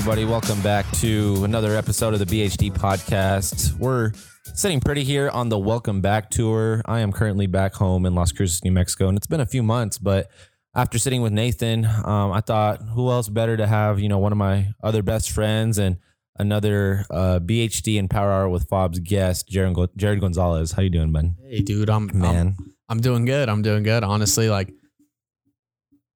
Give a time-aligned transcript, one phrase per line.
[0.00, 0.24] everybody?
[0.24, 3.74] Welcome back to another episode of the BHD podcast.
[3.74, 4.12] We're
[4.54, 6.80] sitting pretty here on the Welcome Back tour.
[6.86, 9.62] I am currently back home in Las Cruces, New Mexico, and it's been a few
[9.62, 10.30] months, but
[10.74, 14.32] after sitting with Nathan, um, I thought, who else better to have, you know, one
[14.32, 15.98] of my other best friends and
[16.38, 20.72] another uh, BHD and Power Hour with Fob's guest, Jared, Jared Gonzalez.
[20.72, 21.36] How you doing, Ben?
[21.46, 23.50] Hey, dude, I'm Man, I'm, I'm doing good.
[23.50, 24.02] I'm doing good.
[24.02, 24.72] Honestly, like,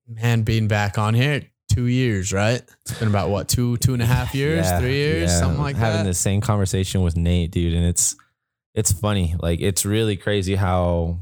[0.09, 1.42] man, being back on here,
[1.74, 2.62] two years, right?
[2.83, 5.38] It's been about what two, two and a half years, Yeah, three years, yeah.
[5.38, 5.97] something like having that.
[5.98, 8.14] Having the same conversation with Nate, dude, and it's
[8.74, 9.34] it's funny.
[9.38, 11.19] Like it's really crazy how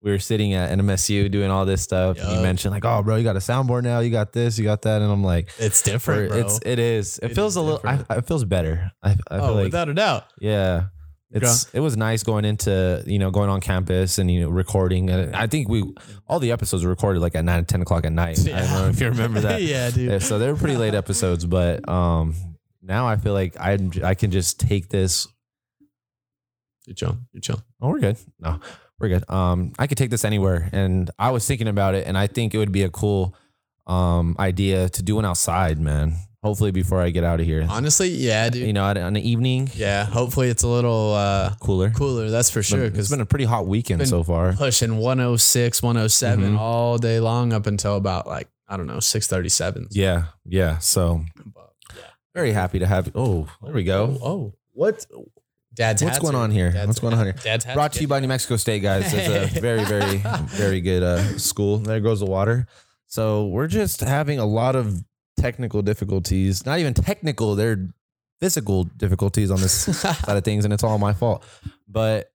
[0.00, 2.18] we were sitting at NMSU doing all this stuff.
[2.20, 3.98] and You mentioned like, oh, bro, you got a soundboard now.
[3.98, 4.56] You got this.
[4.58, 6.38] You got that, and I'm like, It's different, bro.
[6.38, 7.18] it's it is.
[7.18, 7.80] It, It feels is a little.
[7.84, 8.92] I, it feels better.
[9.02, 10.24] I, I oh, feel like without a doubt.
[10.40, 10.84] yeah.
[11.30, 15.10] It's it was nice going into you know going on campus and you know recording.
[15.10, 15.84] And I think we
[16.26, 18.38] all the episodes were recorded like at nine ten o'clock at night.
[18.40, 19.60] I don't know if you remember that.
[19.62, 20.10] yeah, dude.
[20.10, 22.34] Yeah, so they were pretty late episodes, but um,
[22.82, 25.28] now I feel like I I can just take this.
[26.86, 27.18] You're chill.
[27.32, 27.62] You're chill.
[27.82, 28.16] Oh, we're good.
[28.40, 28.60] No,
[28.98, 29.28] we're good.
[29.28, 32.54] Um, I could take this anywhere, and I was thinking about it, and I think
[32.54, 33.36] it would be a cool
[33.86, 36.14] um idea to do one outside, man.
[36.42, 38.66] Hopefully, before I get out of here, Honestly, yeah, dude.
[38.66, 40.04] you know, on an evening, yeah.
[40.04, 41.90] Hopefully, it's a little uh, cooler.
[41.90, 42.30] cooler.
[42.30, 42.84] That's for sure.
[42.84, 44.52] Because it's been a pretty hot weekend so far.
[44.52, 46.58] pushing 106, 107 Mhm.
[46.58, 49.88] all day long up until about like I don't know 637.
[49.90, 50.78] Yeah, yeah.
[50.78, 51.24] So
[52.34, 53.06] very happy to have.
[53.06, 53.12] You.
[53.16, 54.16] Oh, there we go.
[54.22, 55.04] Oh, What
[55.74, 56.70] Dad's What's going on here?
[56.70, 57.34] Dad's- What's going on here?
[57.42, 59.12] Dad's brought to you by New Mexico State, guys.
[59.12, 61.78] It's a very, very, very good uh, school.
[61.78, 62.66] There goes the water.
[63.06, 65.02] So we're just having a lot of
[65.38, 66.66] technical difficulties.
[66.66, 67.88] Not even technical; they're
[68.40, 71.44] physical difficulties on this side of things, and it's all my fault.
[71.88, 72.30] But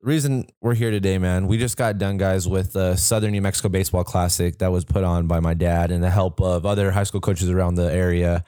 [0.00, 3.42] the reason we're here today, man, we just got done, guys, with the Southern New
[3.42, 6.90] Mexico Baseball Classic that was put on by my dad and the help of other
[6.90, 8.44] high school coaches around the area.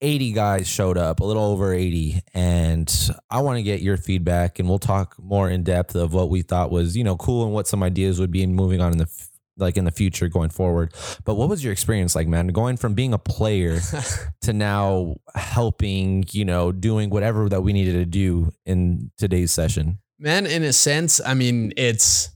[0.00, 2.20] 80 guys showed up, a little over 80.
[2.32, 2.92] And
[3.30, 6.42] I want to get your feedback and we'll talk more in depth of what we
[6.42, 8.98] thought was, you know, cool and what some ideas would be in moving on in
[8.98, 9.27] the
[9.58, 10.94] like in the future going forward.
[11.24, 13.80] But what was your experience like, man, going from being a player
[14.42, 19.98] to now helping, you know, doing whatever that we needed to do in today's session?
[20.18, 22.30] Man, in a sense, I mean, it's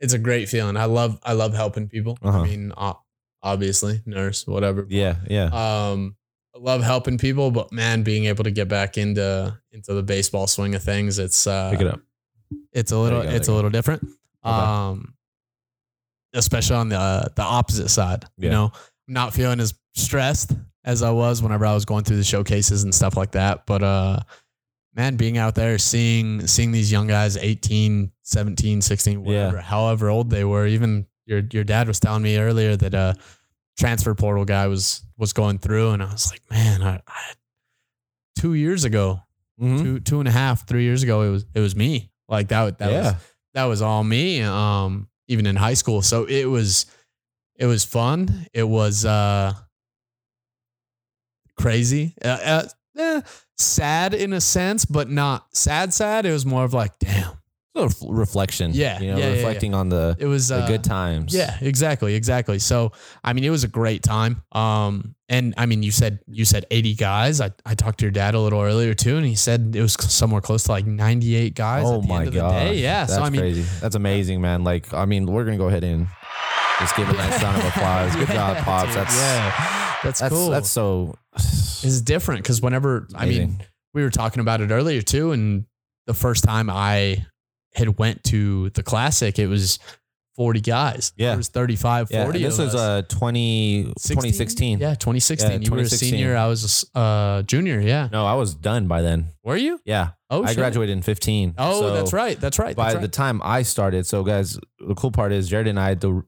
[0.00, 0.76] it's a great feeling.
[0.76, 2.18] I love I love helping people.
[2.22, 2.40] Uh-huh.
[2.40, 2.72] I mean,
[3.42, 4.86] obviously, nurse, whatever.
[4.88, 5.44] Yeah, yeah.
[5.46, 6.16] Um,
[6.54, 10.46] I love helping people, but man, being able to get back into into the baseball
[10.46, 12.00] swing of things, it's uh, Pick it up.
[12.72, 14.06] it's a little go, it's a little different.
[14.44, 15.14] Um,
[16.34, 18.24] especially on the uh, the opposite side.
[18.36, 18.44] Yeah.
[18.44, 18.72] You know,
[19.08, 20.52] not feeling as stressed
[20.84, 23.64] as I was whenever I was going through the showcases and stuff like that.
[23.66, 24.20] But uh,
[24.94, 29.26] man, being out there seeing seeing these young guys, 18, 17, 16, Yeah.
[29.46, 30.66] whatever, however old they were.
[30.66, 33.14] Even your your dad was telling me earlier that uh
[33.78, 37.32] transfer portal guy was was going through, and I was like, man, I, I
[38.36, 39.20] two years ago,
[39.60, 39.82] Mhm.
[39.82, 42.10] two two and a half, three years ago, it was it was me.
[42.28, 43.14] Like that that was
[43.54, 44.42] that was all me.
[44.42, 46.86] Um, even in high school, so it was
[47.56, 48.46] it was fun.
[48.52, 49.54] It was uh
[51.56, 52.68] crazy, uh, uh,
[52.98, 53.20] eh,
[53.56, 55.92] sad in a sense, but not sad.
[55.92, 56.26] Sad.
[56.26, 57.38] It was more of like, damn.
[57.74, 58.70] Reflection.
[58.72, 61.34] Yeah, You know, yeah, yeah, reflecting on the, It was the uh, good times.
[61.34, 62.60] Yeah, exactly, exactly.
[62.60, 62.92] So,
[63.24, 64.42] I mean, it was a great time.
[64.52, 67.40] Um, and I mean, you said you said 80 guys.
[67.40, 69.94] I, I talked to your dad a little earlier too, and he said it was
[69.94, 71.84] somewhere close to like 98 guys.
[71.86, 72.74] Oh at the my end of the god!
[72.76, 73.06] Yeah.
[73.06, 73.62] that's So I mean, crazy.
[73.80, 74.62] That's amazing, man.
[74.62, 76.06] Like, I mean, we're gonna go ahead and
[76.78, 78.14] just give a nice round of applause.
[78.14, 78.94] Good job, pops.
[78.94, 80.50] That's yeah, that's, that's cool.
[80.50, 81.16] that's so.
[81.34, 83.58] it's different because whenever I mean,
[83.94, 85.64] we were talking about it earlier too, and
[86.06, 87.26] the first time I
[87.74, 89.78] had went to the classic, it was
[90.36, 91.12] 40 guys.
[91.16, 91.34] Yeah.
[91.34, 92.42] It was 35, yeah, 40.
[92.42, 92.80] this of was us.
[92.80, 94.80] uh 20, 2016.
[94.80, 95.50] Yeah, 2016.
[95.50, 96.36] Yeah, you were a senior.
[96.36, 97.80] I was a uh, junior.
[97.80, 98.08] Yeah.
[98.10, 99.28] No, I was done by then.
[99.44, 99.78] Were you?
[99.84, 100.56] Yeah, Oh, I shit.
[100.56, 101.54] graduated in fifteen.
[101.56, 102.40] Oh, So that's right.
[102.40, 102.74] That's right.
[102.74, 105.94] By That's the time I started, so guys, the cool part is Jared and I,
[105.94, 106.24] the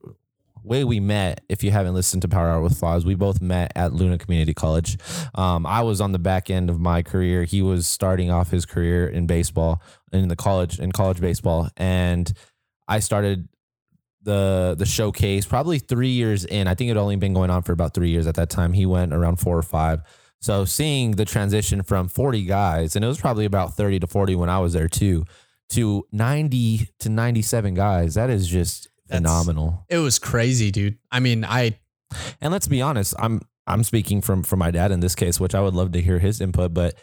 [0.67, 3.71] way we met, if you haven't listened to Power Hour with Foz, we both met
[3.75, 4.97] at Luna Community College.
[5.35, 7.43] Um, I was on the back end of my career.
[7.43, 9.81] He was starting off his career in baseball
[10.11, 12.31] in the college in college baseball, and
[12.87, 13.47] I started
[14.21, 16.67] the the showcase probably three years in.
[16.67, 18.73] I think it only been going on for about three years at that time.
[18.73, 20.01] He went around four or five.
[20.39, 24.35] So seeing the transition from 40 guys, and it was probably about 30 to 40
[24.35, 25.25] when I was there too,
[25.69, 29.85] to 90 to 97 guys, that is just That's- phenomenal.
[29.89, 30.97] It was crazy, dude.
[31.11, 31.79] I mean, I
[32.41, 35.53] And let's be honest, I'm I'm speaking from from my dad in this case, which
[35.55, 36.95] I would love to hear his input, but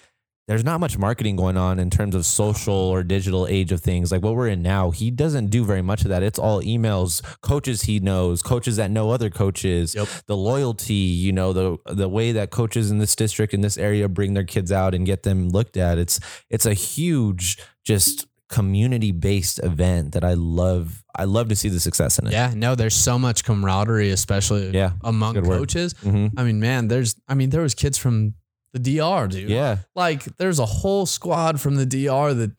[0.46, 4.12] there's not much marketing going on in terms of social or digital age of things
[4.12, 7.22] like what we're in now he doesn't do very much of that it's all emails
[7.40, 10.06] coaches he knows coaches that know other coaches Yep.
[10.26, 14.06] the loyalty you know the the way that coaches in this district in this area
[14.06, 16.20] bring their kids out and get them looked at it's
[16.50, 18.26] it's a huge just
[18.58, 22.52] community based event that i love i love to see the success in it Yeah,
[22.54, 25.94] no, there's so much camaraderie, especially Yeah, among coaches.
[26.02, 28.34] hmm I mean, man, there's I mean, there was kids from
[28.72, 29.50] the DR, dude.
[29.50, 32.52] yeah Like there's a whole squad from the DR that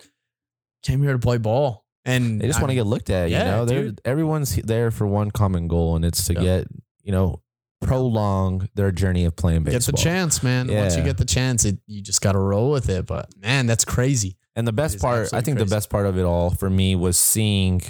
[0.84, 1.86] came here to play ball.
[2.08, 3.30] And They just want to get looked at.
[3.32, 6.42] yeah, you know, They're, everyone's there for one common goal, and it's to Yeah.
[6.50, 6.68] get
[7.04, 7.42] you know
[7.82, 9.80] prolong their journey of playing baseball.
[9.80, 10.68] get the chance, man.
[10.74, 13.06] Once you get the chance, it, you just got to roll with it.
[13.06, 14.38] But man, that's crazy.
[14.56, 15.70] And the best part, I think, crazy.
[15.70, 17.82] the best part of it all for me was seeing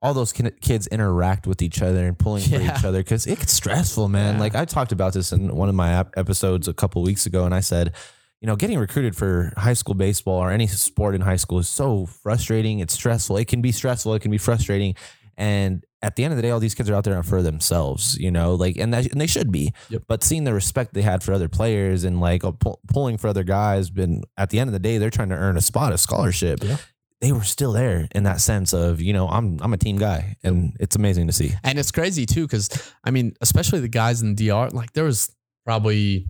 [0.00, 3.52] all those kids interact with each other and pulling for each other because it gets
[3.52, 4.34] stressful, man.
[4.34, 4.40] Yeah.
[4.40, 7.54] Like I talked about this in one of my episodes a couple weeks ago, and
[7.54, 7.92] I said,
[8.40, 11.68] you know, getting recruited for high school baseball or any sport in high school is
[11.68, 12.80] so frustrating.
[12.80, 13.36] It's stressful.
[13.36, 14.14] It can be stressful.
[14.14, 14.96] It can be frustrating.
[15.36, 18.18] And at the end of the day, all these kids are out there for themselves,
[18.18, 19.72] you know, like, and, that, and they should be.
[19.88, 20.02] Yep.
[20.08, 23.28] But seeing the respect they had for other players and like uh, pull, pulling for
[23.28, 25.92] other guys, been at the end of the day, they're trying to earn a spot,
[25.92, 26.62] a scholarship.
[26.62, 26.76] Yeah.
[27.20, 30.36] They were still there in that sense of, you know, I'm I'm a team guy,
[30.42, 31.52] and it's amazing to see.
[31.62, 32.68] And it's crazy too, because
[33.04, 35.32] I mean, especially the guys in the DR, like there was
[35.64, 36.26] probably,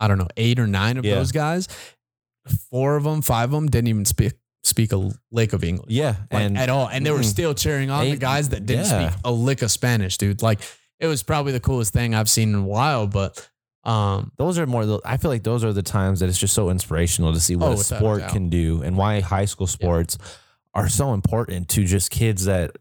[0.00, 1.14] I don't know, eight or nine of Yeah.
[1.14, 1.68] those guys.
[2.70, 5.90] Four of them, five of them didn't even speak speak a lick of English.
[5.90, 6.88] Yeah, like, and at all.
[6.88, 9.10] And they were still cheering on the guys that didn't yeah.
[9.10, 10.42] speak a lick of Spanish, dude.
[10.42, 10.60] Like
[11.00, 13.06] it was probably the coolest thing I've seen in a while.
[13.06, 13.48] But
[13.84, 15.00] um, those are more.
[15.04, 17.66] I feel like those are the times that it's just so inspirational to see what
[17.66, 20.18] Oh, a without a sport can do and why high school sports
[20.74, 22.76] are so important to just kids that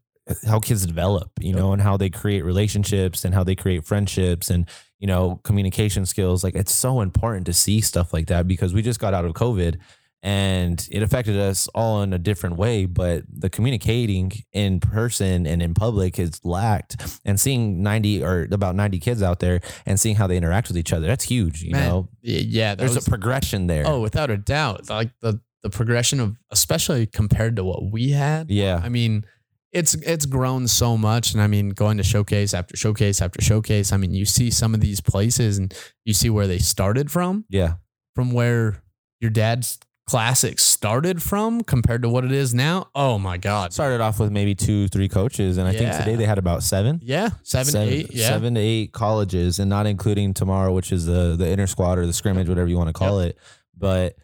[0.45, 1.57] how kids develop, you Yep.
[1.57, 4.67] know, and how they create relationships and how they create friendships and
[4.99, 6.43] you know communication skills.
[6.43, 9.33] Like it's so important to see stuff like that because we just got out of
[9.33, 9.79] COVID.
[10.23, 15.63] And it affected us all in a different way, but the communicating in person and
[15.63, 17.19] in public is lacked.
[17.25, 20.77] And seeing 90 or about 90 kids out there and seeing how they interact with
[20.77, 21.63] each other, that's huge.
[21.63, 23.87] You Man, know, yeah, there's was, a progression there.
[23.87, 28.49] oh, without a doubt, like the the progression of, especially compared to what we had.
[28.49, 28.81] yeah.
[28.83, 29.25] I mean,
[29.71, 33.91] it's it's grown so much, and I mean, going to showcase after showcase after showcase.
[33.91, 35.73] I mean, you see some of these places, and
[36.03, 37.75] you see where they started from, Yeah.
[38.15, 38.83] from where
[39.19, 42.89] your dad's classics started from, compared to what it is now.
[42.93, 43.73] Oh my God!
[43.73, 45.57] Started off with maybe two, three coaches.
[45.57, 46.99] And I think today they had about seven.
[47.03, 48.13] Yeah, seven, eight.
[48.13, 51.97] Yeah, seven to eight colleges, and not including tomorrow, which is the the inter squad
[51.97, 53.37] or the scrimmage, whatever you want to call it.
[53.77, 54.15] But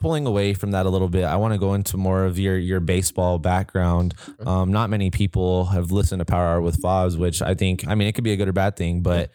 [0.00, 2.56] pulling away from that a little bit, I want to go into more of your
[2.56, 4.14] your baseball background.
[4.46, 7.94] Um, not many people have listened to Power Hour with Fobs, which I think, I
[7.94, 9.00] mean, it could be a good or bad thing.
[9.00, 9.30] But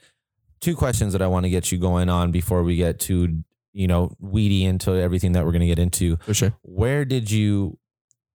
[0.62, 3.44] two questions that I want to get you going on before we get to
[3.74, 6.54] you know weedy into everything that we're going to get into for sure.
[6.62, 7.78] where did you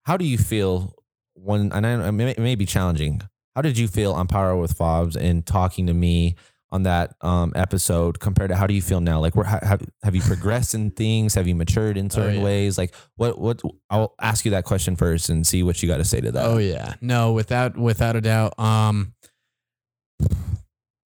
[0.04, 0.94] how do you feel
[1.34, 3.22] when and I, it, may, it may be challenging
[3.54, 6.36] how did you feel on power with fobs and talking to me
[6.72, 9.82] on that um, episode compared to how do you feel now like where ha- have,
[10.02, 12.42] have you progressed in things have you matured in certain yeah.
[12.42, 15.98] ways like what what i'll ask you that question first and see what you got
[15.98, 18.58] to say to that Oh yeah, no, without without a doubt.
[18.58, 19.14] Um,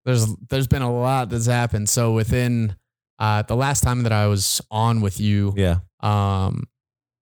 [0.05, 1.89] there's there's been a lot that's happened.
[1.89, 2.77] So within
[3.21, 6.65] uh the last time that I was on with you, yeah um,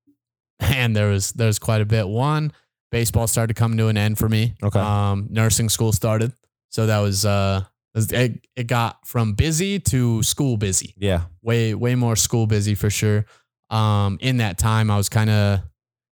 [0.61, 2.09] and there was there was quite a bit.
[2.09, 2.53] One,
[2.91, 4.55] baseball started to come to an end for me.
[4.63, 4.79] Okay.
[4.79, 6.33] Um, nursing school started,
[6.71, 7.65] so that was uh,
[7.95, 12.91] it, it got from busy to school busy yeah way way more school busy for
[12.91, 13.27] sure.
[13.71, 15.61] Um, in that time, I was kind of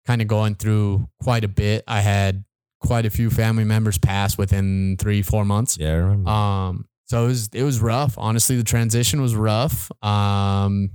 [0.06, 1.84] kind of going through quite a bit.
[1.88, 2.44] I had
[2.80, 5.78] quite a few family members pass within three four months.
[5.78, 6.30] yeah I remember.
[6.30, 8.16] Um, so it was it was rough.
[8.18, 9.92] Honestly, the transition was rough.
[10.04, 10.90] Um,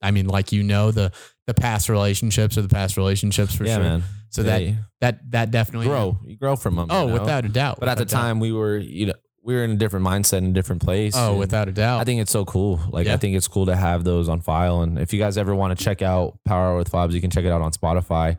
[0.00, 1.12] I mean, like you know, the
[1.46, 3.82] the past relationships or the past relationships for yeah sure.
[3.82, 7.20] man So Yeah, that that that definitely grow you grow from them Oh, you know?
[7.20, 7.78] without a doubt.
[7.80, 8.20] but at the a doubt.
[8.20, 11.14] time we were you know we were in a different mindset in a different place
[11.16, 12.00] oh, without a doubt.
[12.00, 12.80] I think it's so cool.
[12.90, 14.82] Like I think it's cool to have those on file.
[14.82, 17.30] And if you guys ever want to check out Power Hour with Fobs, you can
[17.30, 18.38] check it out on Spotify.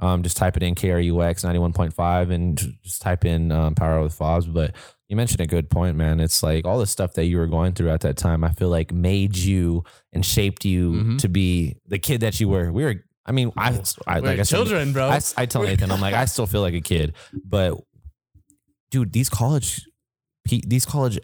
[0.00, 3.74] Um, just type it in KRUX ninety one point five and just type in um,
[3.76, 4.46] Power Hour with Fobs.
[4.46, 4.74] But
[5.08, 6.20] you mentioned a good point, man.
[6.20, 8.44] It's like all the stuff that you were going through at that time.
[8.44, 11.18] I feel like made you and shaped you Mhm.
[11.20, 12.70] to be the kid that you were.
[12.72, 13.04] We were.
[13.26, 15.08] I mean, I, I We're like I said, children, bro.
[15.08, 17.78] I, I tell Nathan, I'm like, I still feel like a kid, but
[18.90, 19.82] dude, these college,
[20.46, 21.18] these college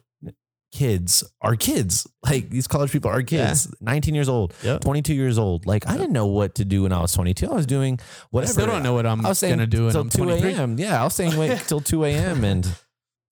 [0.72, 2.06] kids are kids.
[2.24, 3.72] Like these college people are kids.
[3.80, 4.80] 19 years old, Yep.
[4.82, 5.66] 22 years old.
[5.66, 7.48] Like I didn't know what to do when I was 22.
[7.50, 8.52] I was doing I whatever.
[8.52, 10.52] still don't know what I'm I was saying gonna do until 2 I'm 23.
[10.54, 10.78] a.m.
[10.78, 12.44] Yeah, I was saying wait till 2 a.m.
[12.44, 12.66] and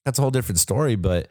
[0.04, 0.97] that's a whole different story.
[0.97, 1.28] But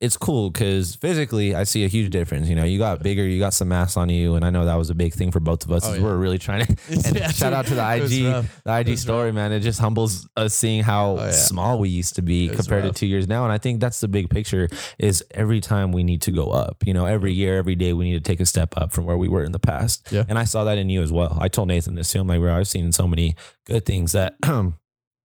[0.00, 2.48] it's cool because physically I see a huge difference.
[2.48, 4.76] You know, you got bigger, you got some mass on you, and I know that
[4.76, 5.84] was a big thing for both of us.
[5.84, 6.02] Oh, yeah.
[6.04, 6.76] We're really trying to.
[7.04, 9.50] And Yeah, shout out to the IG, the IG story, man.
[9.50, 11.30] It just humbles us seeing how Oh, yeah.
[11.32, 12.94] small we used to be compared rough.
[12.94, 13.42] to two years now.
[13.42, 14.68] And I think that's the big picture.
[15.00, 16.84] Is every time we need to go up.
[16.86, 19.18] You know, every year, every day, we need to take a step up from where
[19.18, 20.12] we were in the past.
[20.12, 20.22] Yeah.
[20.28, 21.36] And I saw that in you as well.
[21.40, 22.20] I told Nathan this too.
[22.20, 23.34] I'm like, bro, I've seen so many
[23.66, 24.36] good things that.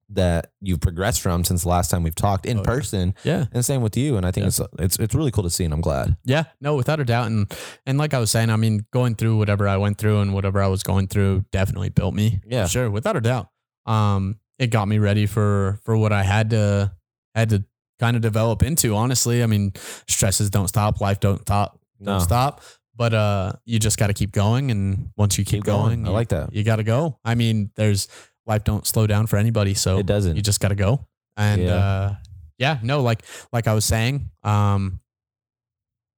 [0.10, 2.66] that you've progressed from since the last time we've talked in Oh, yeah.
[2.66, 3.46] person Yeah.
[3.52, 4.16] and same with you.
[4.18, 4.48] And I think Yeah.
[4.48, 6.18] it's it's it's really cool to see, and I'm glad.
[6.24, 7.28] Yeah, no, without a doubt.
[7.28, 7.52] And
[7.86, 10.62] and like I was saying, I mean, going through whatever I went through and whatever
[10.62, 12.42] I was going through definitely built me.
[12.46, 12.68] Yeah.
[12.68, 13.48] Sure, without a doubt.
[13.86, 16.92] Um, it got me ready for for what I had to
[17.36, 17.64] had to
[18.00, 19.42] kind of develop into, honestly.
[19.42, 19.74] I mean,
[20.08, 22.20] stresses don't stop, life don't stop don't No.
[22.20, 22.62] stop.
[22.96, 26.04] But uh you just gotta keep going and once you keep, Keep going.
[26.04, 26.54] going, I you, like that.
[26.54, 27.18] you gotta go.
[27.26, 28.08] I mean, there's
[28.46, 29.74] life don't slow down for anybody.
[29.74, 30.36] So It doesn't.
[30.36, 31.06] you just gotta go.
[31.38, 31.76] And Yeah.
[31.76, 32.16] uh
[32.60, 35.00] yeah, no, like like I was saying, um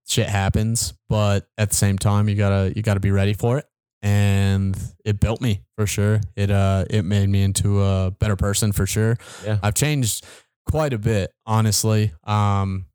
[0.07, 3.65] shit happens, but at the same time you gotta you gotta be ready for it.
[4.01, 6.21] And it built me for sure.
[6.35, 9.17] It uh it made me into a better person for sure.
[9.43, 9.57] Yeah.
[9.63, 10.25] I've changed
[10.69, 12.11] quite a bit, honestly.
[12.25, 12.85] Um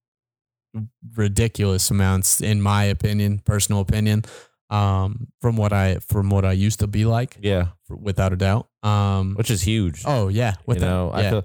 [1.16, 4.22] ridiculous amounts in my opinion, personal opinion.
[4.68, 8.68] Um from what I from what I used to be like, yeah, without a doubt.
[8.82, 10.02] Um which is huge.
[10.06, 11.30] Oh yeah, you without, know, I yeah.
[11.30, 11.44] feel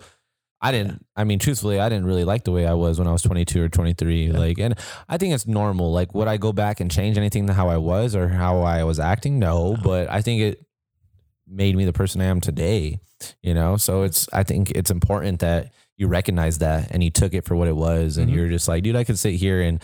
[0.61, 1.05] I didn't.
[1.15, 3.61] I mean, truthfully, I didn't really like the way I was when I was 22
[3.61, 4.27] or 23.
[4.27, 4.37] Yeah.
[4.39, 4.73] Like, and
[5.07, 5.91] I think it's normal.
[5.91, 8.83] Like, would I go back and change anything to how I was or how I
[8.83, 9.37] was acting?
[9.37, 9.77] No, No.
[9.83, 10.65] but I think it
[11.45, 12.99] made me the person I am today.
[13.43, 14.27] You know, so it's.
[14.33, 17.75] I think it's important that you recognize that and you took it for what it
[17.75, 18.35] was, and Mhm.
[18.35, 19.79] you're just like, dude, I could sit here and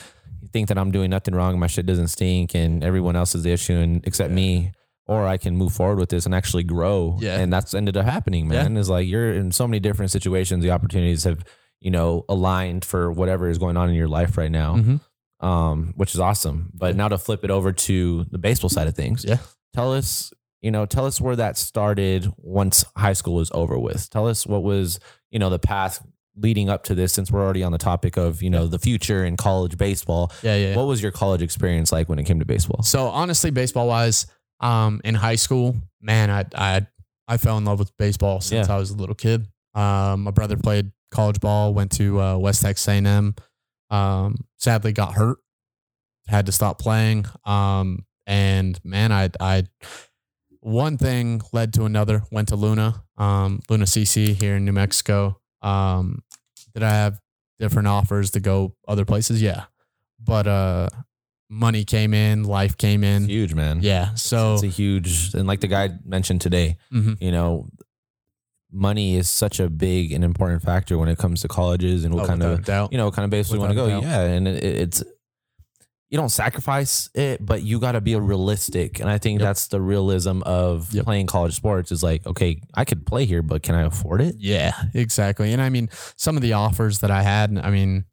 [0.52, 3.52] think that I'm doing nothing wrong, my shit doesn't stink, and everyone else is the
[3.52, 4.36] issue, and except Yeah.
[4.36, 4.72] me.
[5.08, 7.18] Or I can move forward with this and actually grow.
[7.20, 7.40] Yeah.
[7.40, 8.64] And that's ended up happening, Yeah.
[8.64, 8.78] man.
[8.78, 10.64] Is like you're in so many different situations.
[10.64, 11.44] The opportunities have,
[11.82, 15.00] you know, aligned for whatever is going on in your life right now, Mhm.
[15.46, 16.70] um, which is awesome.
[16.74, 16.98] But Yeah.
[16.98, 19.38] now to flip it over to the baseball side of things, Yeah.
[19.74, 20.32] tell us,
[20.62, 24.10] you know, tell us where that started once high school was over with.
[24.12, 25.00] Tell us what was,
[25.32, 26.06] you know, the path
[26.38, 29.26] leading up to this since we're already on the topic of, you know, the future
[29.26, 30.32] in college baseball.
[30.44, 30.76] Yeah, yeah.
[30.76, 32.84] What was your college experience like when it came to baseball?
[32.84, 34.28] So honestly, baseball wise,
[34.62, 36.88] um, in high school, man, I I
[37.28, 38.76] I fell in love with baseball since Yeah.
[38.76, 39.48] I was a little kid.
[39.74, 43.36] Um, my brother played college ball, went to uh, West Texas A&M.
[43.90, 45.38] Um, sadly got hurt,
[46.28, 47.26] had to stop playing.
[47.46, 49.64] Um, and man, I I
[50.60, 52.24] one thing led to another.
[52.32, 55.40] Went to Luna, um, Luna CC here in New Mexico.
[55.62, 56.24] Um,
[56.74, 57.20] did I have
[57.60, 59.42] different offers to go other places?
[59.42, 59.66] Yeah,
[60.20, 60.90] but uh,
[61.54, 63.24] money came in, life came in.
[63.24, 63.80] It's huge, man.
[63.84, 64.14] Yeah.
[64.16, 67.22] So it's a huge, and like the guy mentioned today, mhm.
[67.22, 67.68] you know,
[68.72, 72.24] money is such a big and important factor when it comes to colleges and what
[72.24, 72.94] Oh, kind of doubt.
[72.94, 73.90] you know kind of base we want to go.
[73.90, 74.04] Doubt.
[74.04, 75.04] Yeah, and it, it's
[76.10, 79.48] you don't sacrifice it, but you got to be realistic, and I think Yep.
[79.48, 81.04] that's the realism of Yep.
[81.06, 81.92] playing college sports.
[81.92, 84.36] Is like, okay, I could play here, but can I afford it?
[84.40, 85.52] Yeah, exactly.
[85.52, 88.06] And I mean, some of the offers that I had, I mean,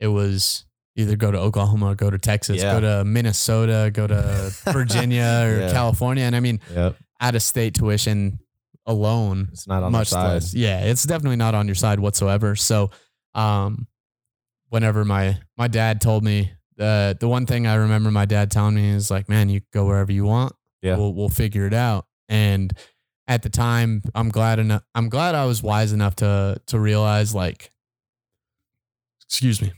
[0.00, 0.64] it was
[0.96, 2.74] either go to Oklahoma, go to Texas, Yeah.
[2.74, 5.72] go to Minnesota, go to Virginia or Yeah.
[5.72, 6.24] California.
[6.24, 8.38] And I mean, Yep, out of state tuition
[8.86, 10.34] alone, it's not on much side.
[10.34, 10.54] less.
[10.54, 12.54] Yeah, it's definitely not on your side whatsoever.
[12.56, 12.90] So,
[13.34, 13.86] um,
[14.68, 18.74] whenever my my dad told me uh, the one thing I remember my dad telling
[18.74, 20.52] me is like, "Man, you go wherever you want.
[20.82, 20.96] Yeah.
[20.96, 22.72] we'll we'll figure it out." And
[23.26, 24.82] at the time, I'm glad enough.
[24.94, 27.70] I'm glad I was wise enough to to realize like,
[29.26, 29.72] excuse me,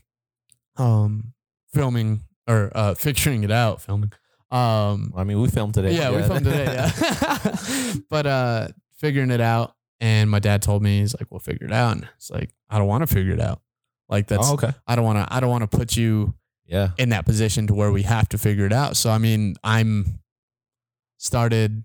[0.79, 1.33] um,
[1.73, 4.13] filming or uh, figuring it out, filming.
[4.51, 5.93] Um, I mean, we filmed today.
[5.95, 6.65] yeah, we filmed today.
[6.65, 8.69] Yeah, but uh,
[8.99, 12.09] figuring it out, and my dad told me he's like, "We'll figure it out." And
[12.17, 13.61] it's like, I don't want to figure it out.
[14.09, 14.73] Like that's oh, okay.
[14.87, 15.35] I don't want to.
[15.35, 16.35] I don't want to put you
[16.67, 16.91] Yeah.
[16.97, 18.97] in that position to where we have to figure it out.
[18.97, 20.21] So I mean, I'm
[21.19, 21.85] started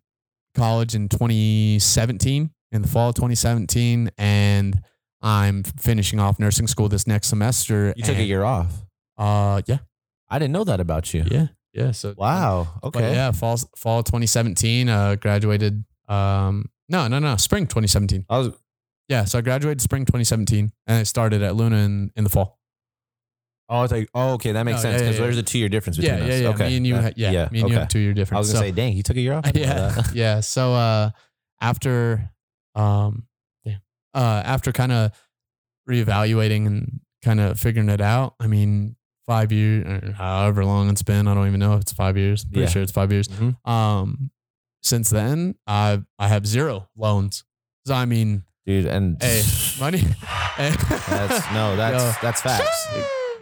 [0.55, 4.81] college in 2017 in the fall of 2017, and
[5.22, 7.94] I'm finishing off nursing school this next semester.
[7.96, 8.74] You took a and, year off.
[9.18, 9.78] Uh, yeah,
[10.30, 11.24] I didn't know that about you.
[11.30, 11.92] yeah, yeah.
[11.92, 12.68] So Wow.
[12.82, 13.13] But Okay.
[13.13, 14.90] yeah, fall fall 2017.
[14.90, 15.84] Uh, graduated.
[16.08, 18.25] Um, no, no, no, spring 2017.
[18.30, 18.50] I was
[19.08, 22.58] Yeah, so I graduated spring 2017, and I started at Luna in, in the fall.
[23.70, 25.44] Oh, I was like, oh, okay, that makes No, sense yeah, because yeah, there's a
[25.44, 26.30] two year difference between yeah, us.
[26.30, 26.38] yeah.
[26.40, 26.50] yeah.
[26.50, 26.68] Okay.
[26.68, 28.38] Me and you, ha- yeah, me and you have two year difference.
[28.38, 29.46] I was gonna So- say, dang, he took a year off.
[29.54, 30.40] yeah, yeah.
[30.42, 31.12] So uh,
[31.62, 32.30] after
[32.75, 33.28] um,
[34.13, 35.12] uh, after kind of
[35.89, 41.27] reevaluating and kind of figuring it out, I mean, five years, however long it's been,
[41.27, 42.44] I don't even know if it's five years.
[42.46, 42.68] Pretty Yeah.
[42.70, 43.27] sure it's five years.
[43.27, 43.56] Mhm.
[43.68, 44.32] Um,
[44.84, 47.44] since then, I I have zero loans.
[47.86, 49.44] So I mean, dude, and Hey,
[49.80, 50.00] money.
[50.00, 50.72] Hey.
[51.08, 52.13] that's no, that's Yo.
[52.22, 52.88] that's facts.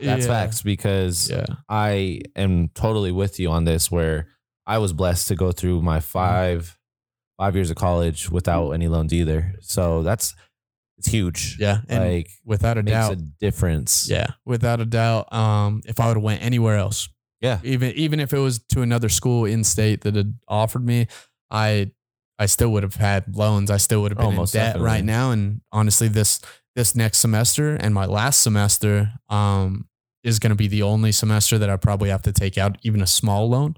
[0.02, 0.32] That's Yeah.
[0.32, 1.46] facts because Yeah.
[1.68, 4.28] I am totally with you on this where
[4.68, 6.78] I was blessed to go through my five
[7.38, 9.56] five years of college without any loans either.
[9.62, 10.36] So that's
[11.00, 11.58] it's huge.
[11.60, 11.80] Yeah.
[11.90, 13.14] And like without a makes doubt.
[13.14, 14.08] a difference.
[14.10, 15.32] Yeah, without a doubt.
[15.34, 17.10] Um, if I would have went anywhere else,
[17.42, 17.60] Yeah.
[17.64, 21.08] even even if it was to another school in state that had offered me,
[21.50, 21.92] I
[22.38, 23.72] I still would have had loans.
[23.72, 24.86] I still would have been Oh, in debt definitely.
[24.86, 25.32] right now.
[25.32, 26.40] And honestly, this
[26.76, 29.88] this next semester and my last semester um
[30.24, 33.02] is going to be the only semester that I probably have to take out even
[33.02, 33.76] a small loan.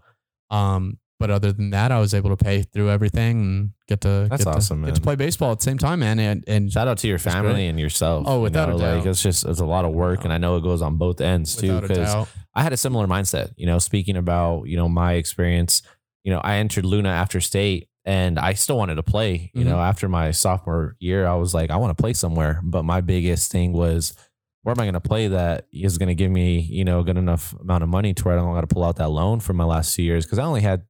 [0.50, 4.28] Um, but other than that, I was able to pay through everything and get to
[4.30, 6.20] That's get awesome, to, get to play baseball at the same time, man.
[6.20, 8.26] And and Shout out to your family and yourself.
[8.28, 9.08] Oh, you without a know, Like doubt.
[9.12, 11.56] it's just it's a lot of work, and I know it goes on both ends
[11.56, 11.78] too.
[11.78, 13.54] a Because I had a similar mindset.
[13.56, 15.82] You know, speaking about you know my experience.
[16.24, 19.50] You know, I entered Luna after state, and I still wanted to play.
[19.56, 19.70] You Mhm.
[19.70, 22.60] know, after my sophomore year, I was like, I want to play somewhere.
[22.64, 24.14] But my biggest thing was,
[24.62, 27.04] where am I going to play that is going to give me you know a
[27.04, 29.40] good enough amount of money to where I don't got to pull out that loan
[29.40, 30.84] for my last two years because I only had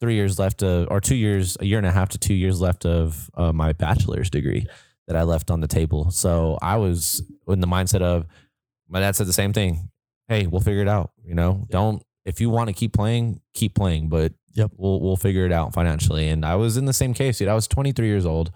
[0.00, 2.60] three years left of, or two years, a year and a half to two years
[2.60, 4.66] left of uh, my bachelor's degree
[5.06, 6.10] that I left on the table.
[6.10, 8.26] So I was in the mindset of
[8.88, 9.90] my dad said the same thing.
[10.28, 11.12] Hey, we'll figure it out.
[11.24, 14.70] You know, don't if you want to keep playing, keep playing, but Yep.
[14.76, 16.28] we'll we'll figure it out financially.
[16.28, 17.48] And I was in the same case, dude.
[17.48, 18.50] I was 23 years old,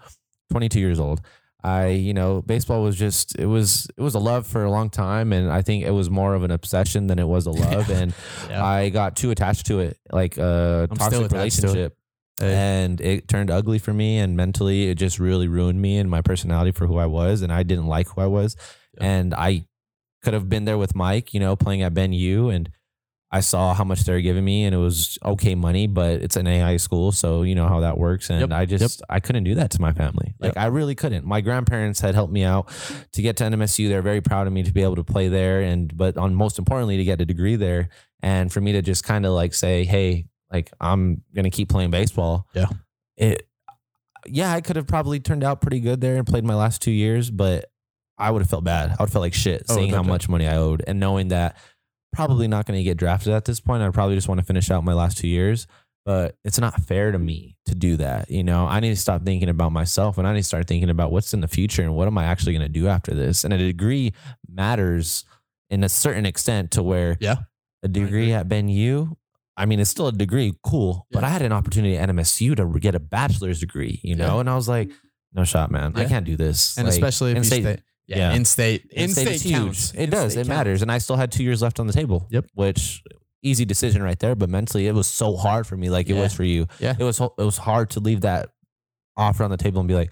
[0.49, 1.21] 22 years old.
[1.63, 4.89] I, you know, baseball was just it was it was a love for a long
[4.89, 7.89] time, and I think it was more of an obsession than it was a love.
[7.89, 8.13] and
[8.49, 8.65] Yeah.
[8.65, 11.31] I got too attached to it, like a I'm toxic to it.
[11.31, 11.97] relationship
[12.41, 16.21] and it turned ugly for me and mentally it just really ruined me and my
[16.21, 18.55] personality for who I was and I didn't like who I was
[18.97, 19.03] Yeah.
[19.11, 19.67] and I
[20.23, 22.71] could have been there with Mike you know playing at Ben U and
[23.33, 26.47] I saw how much they're giving me and it was okay money but it's an
[26.47, 28.29] AI school so you know how that works.
[28.29, 28.51] And Yep.
[28.51, 30.33] I just I couldn't do that to my family.
[30.39, 31.25] Like I really couldn't.
[31.25, 32.69] My grandparents had helped me out
[33.13, 35.61] to get to NMSU they're very proud of me to be able to play there
[35.61, 37.87] and but on most importantly to get a degree there.
[38.21, 41.91] And for me to just kind of like say hey like I'm gonna keep playing
[41.91, 42.47] baseball.
[42.53, 42.67] Yeah.
[43.15, 43.47] it
[44.27, 46.91] yeah, I could have probably turned out pretty good there and played my last two
[46.91, 47.65] years, but
[48.19, 48.89] I would have felt bad.
[48.89, 51.29] I would have felt like shit Oh, seeing how much money I owed and knowing
[51.29, 51.57] that
[52.13, 53.81] probably not going to get drafted at this point.
[53.83, 55.67] I probably just want to finish out my last two years,
[56.05, 58.29] but it's not fair to me to do that.
[58.29, 60.89] You know, I need to stop thinking about myself and I need to start thinking
[60.89, 63.43] about what's in the future and what am I actually going to do after this.
[63.43, 64.13] And a degree
[64.49, 65.25] matters
[65.69, 67.37] in a certain extent to where Yeah.
[67.83, 69.17] a degree at Ben U.
[69.57, 71.07] I mean, it's still a degree, cool.
[71.11, 74.39] But I had an opportunity at MSU to get a bachelor's degree, you know, Yeah.
[74.41, 74.89] and I was like,
[75.33, 75.93] no shot, man.
[75.95, 76.77] I can't do this.
[76.77, 78.33] and Like, especially if you in-state- stay, yeah, yeah.
[78.33, 79.91] in state, in in-state state is huge.
[79.95, 80.35] It does.
[80.35, 80.81] In-state It matters.
[80.81, 82.27] And I still had two years left on the table.
[82.29, 82.45] Yep.
[82.53, 83.03] Which
[83.43, 84.35] easy decision right there.
[84.35, 86.67] But mentally, it was so hard for me, like it was for you.
[86.79, 86.95] Yeah.
[86.97, 88.49] It was it was hard to leave that
[89.17, 90.11] offer on the table and be like,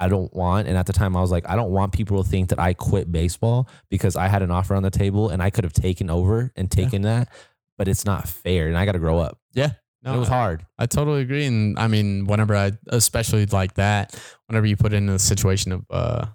[0.00, 0.68] I don't want.
[0.68, 2.74] And at the time, I was like, I don't want people to think that I
[2.74, 6.10] quit baseball because I had an offer on the table and I could have taken
[6.10, 7.32] over and taken that.
[7.76, 9.38] But it's not fair, and I got to grow up.
[9.52, 9.70] Yeah.
[10.02, 10.66] No, it was hard.
[10.78, 11.46] I totally agree.
[11.46, 14.14] And I mean, whenever I, especially like that,
[14.46, 16.26] whenever you put it in a situation of, uh,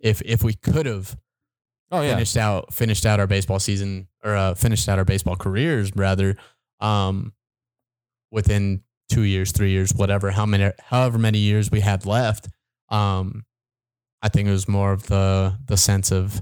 [0.00, 1.16] if if we could have
[1.92, 5.90] Oh finished out finished out our baseball season or uh, finished out our baseball careers
[5.96, 6.36] rather,
[6.80, 7.32] um,
[8.30, 12.48] within two years, three years, whatever, how many, however many years we had left,
[12.90, 13.44] um,
[14.22, 16.40] I think it was more of the the sense of,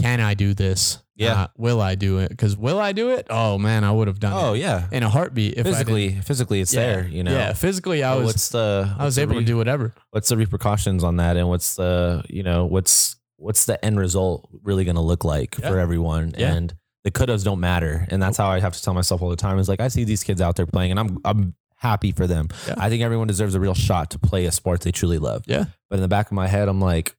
[0.00, 0.98] can I do this?
[1.18, 1.34] Yeah.
[1.34, 2.28] Not, will I do it?
[2.30, 3.26] Because will I do it?
[3.28, 4.36] Oh man, I would have done it.
[4.40, 4.86] Oh it yeah.
[4.92, 6.80] in a heartbeat if I physically, physically, it's Yeah.
[6.86, 7.08] there.
[7.08, 7.32] You know.
[7.32, 9.94] Yeah, physically, I was what's the I was what's able to do whatever.
[10.12, 14.48] what's the repercussions on that and what's the you know what's what's the end result
[14.62, 15.68] really going to look like Yeah.
[15.70, 16.54] for everyone Yeah.
[16.54, 19.36] and the couldas don't matter and that's how i have to tell myself all the
[19.36, 22.26] time is like i see these kids out there playing and i'm i'm happy for
[22.26, 25.44] them i think everyone deserves a real shot to play a sport they truly love
[25.46, 25.66] Yeah.
[25.88, 27.14] but in the back of my head i'm like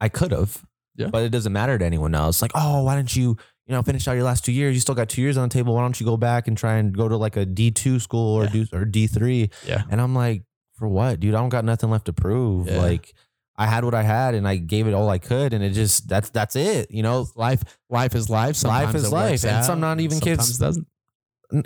[0.00, 0.64] i could have
[0.96, 1.08] Yeah.
[1.08, 4.06] but it doesn't matter to anyone else like oh why don't you you know finish
[4.08, 5.98] out your last two years you still got two years on the table why don't
[6.00, 8.50] you go back and try and go to like a d2 school or Yeah.
[8.50, 9.82] do or d3 Yeah.
[9.90, 10.42] and I'm like,
[10.74, 11.34] for what, dude?
[11.34, 12.66] I don't got nothing left to prove.
[12.66, 12.76] Yeah.
[12.82, 13.14] Like,
[13.56, 16.06] I had what I had, and I gave it all I could, and it just
[16.06, 16.90] that's that's it.
[16.90, 18.56] You know, Life, life is life.
[18.56, 20.86] Sometimes life is life, and some not even sometimes kids- doesn't.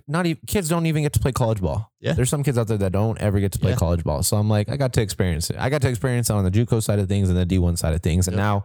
[0.07, 1.91] Not even kids don't even get to play college ball.
[2.01, 2.13] Yeah.
[2.13, 3.77] there's some kids out there that don't ever get to play Yeah.
[3.79, 4.23] college ball.
[4.23, 5.57] So I'm like, I got to experience it.
[5.59, 7.95] I got to experience it on the JUCO side of things and the D1 side
[7.95, 8.39] of things, and Yep.
[8.45, 8.65] now.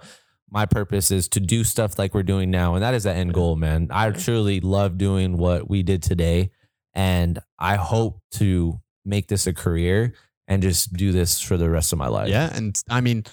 [0.56, 3.34] My purpose is to do stuff like we're doing now, and that is the end
[3.34, 3.90] goal, man.
[3.92, 6.52] I truly love doing what we did today,
[6.94, 10.14] and I hope to make this a career
[10.48, 12.30] and just do this for the rest of my life.
[12.30, 13.26] Yeah, and I mean,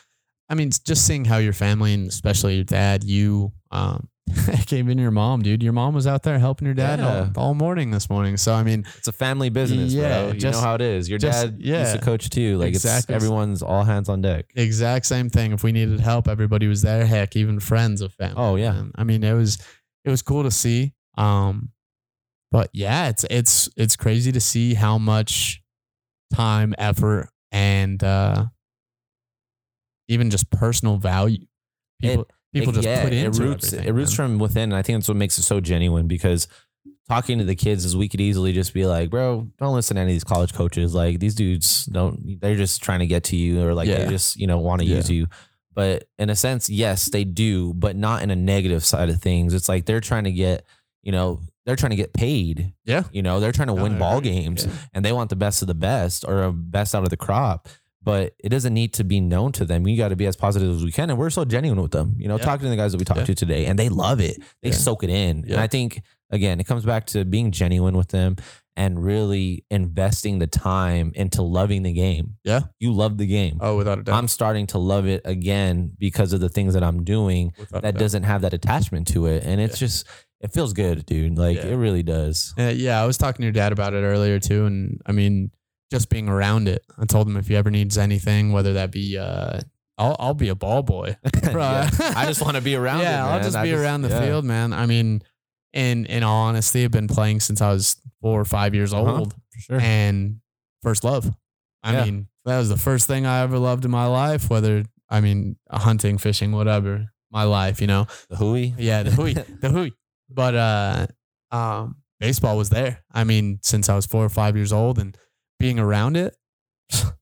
[0.49, 4.09] I mean, just seeing how your family and especially your dad, you, um,
[4.67, 5.63] came in your mom, dude.
[5.63, 7.31] Your mom was out there helping your dad Yeah.
[7.37, 8.37] all, all morning this morning.
[8.37, 10.33] So I mean, It's a family business, Yeah, bro.
[10.33, 11.09] You just- know how it is.
[11.09, 11.93] Your just- dad used yeah.
[11.93, 12.57] to coach too.
[12.59, 13.15] Like it's Exactly.
[13.15, 14.47] everyone's all hands on deck.
[14.55, 15.53] exact same thing.
[15.53, 17.05] If we needed help, everybody was there.
[17.07, 18.37] Heck, even friends of family.
[18.39, 18.73] Oh, yeah.
[18.73, 18.93] man.
[18.95, 19.59] I mean, it was
[20.05, 20.95] it was cool to see.
[21.19, 21.71] Um,
[22.51, 25.63] but yeah, it's it's it's crazy to see how much
[26.35, 28.47] time, effort, and uh,
[30.09, 31.47] even just personal value
[32.01, 34.31] people people It- just yeah, put into it roots it roots man.
[34.31, 34.65] from within.
[34.65, 36.49] And I think that's what makes it so genuine because
[37.09, 40.01] talking to the kids is we could easily just be like, bro, don't listen to
[40.01, 40.95] any of these college coaches.
[40.95, 44.05] Like these dudes don't they're just trying to get to you or like Yeah.
[44.05, 44.97] they just, you know, want to Yeah.
[44.97, 45.27] use you.
[45.75, 49.55] But in a sense, yes, they do, but not in a negative side of things.
[49.55, 50.67] It's like they're trying to get,
[51.03, 52.73] you know, they're trying to get paid.
[52.85, 53.05] Yeah.
[53.13, 54.73] You know, they're trying to win I ball games Yeah.
[54.93, 57.69] and they want the best of the best or a best out of the crop.
[58.05, 59.83] But it doesn't need to be known to them.
[59.85, 61.09] We got to be as positive as we can.
[61.11, 62.15] And we're so genuine with them.
[62.19, 62.45] You know, Yeah.
[62.45, 63.27] talking to the guys that we talked Yeah.
[63.27, 64.39] to today, and they love it.
[64.63, 64.75] They Yeah.
[64.75, 65.45] soak it in.
[65.49, 68.37] And I think, again, it comes back to being genuine with them
[68.77, 72.37] and really investing the time into loving the game.
[72.43, 72.61] Yeah.
[72.81, 73.59] You love the game.
[73.61, 74.17] Oh, without a doubt.
[74.19, 77.99] I'm starting to love it again because of the things that I'm doing Without that
[77.99, 79.45] doesn't have that attachment to it.
[79.45, 80.07] And it's just,
[80.41, 81.37] it feels good, dude.
[81.39, 82.55] Like it really does.
[82.59, 85.51] Uh, yeah, I was talking to your dad about it earlier too, and I mean,
[85.93, 86.83] just being around it.
[86.99, 89.61] I told him if he ever needs anything, whether that be, uh,
[89.99, 91.17] I'll I'll be a ball boy.
[91.43, 91.89] Yeah.
[92.17, 93.31] I just want to be around yeah, it.
[93.31, 94.21] I'll just I be around the yeah.
[94.21, 94.73] field, man.
[94.73, 95.23] I mean,
[95.73, 99.17] in in all honesty, I've been playing since I was four or five years Uh-huh.
[99.19, 99.81] old, For sure.
[99.81, 100.41] and
[100.83, 101.31] first love.
[101.83, 102.05] I Yeah.
[102.07, 104.49] mean, that was the first thing I ever loved in my life.
[104.51, 108.07] Whether I mean hunting, fishing, whatever, my life, you know.
[108.31, 108.73] the Hui.
[108.79, 109.91] Yeah, the hui, the hui.
[110.31, 111.07] But uh,
[111.51, 113.05] um, baseball was there.
[113.13, 115.17] I mean, since I was four or five years old, and
[115.63, 116.37] being around it,
[116.93, 117.13] feels